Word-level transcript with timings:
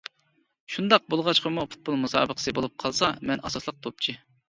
شۇنداق 0.75 1.05
بولغاچقىمۇ 1.15 1.67
پۇتبول 1.75 2.01
مۇسابىقىسى 2.07 2.57
بولۇپ 2.61 2.77
قالسا 2.87 3.15
مەن 3.31 3.47
ئاساسلىق 3.49 3.83
توپچى. 3.89 4.23